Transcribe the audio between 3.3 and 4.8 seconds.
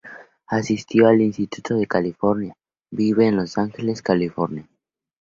Los Angeles, California.